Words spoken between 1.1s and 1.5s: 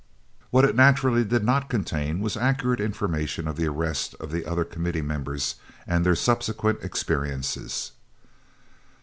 did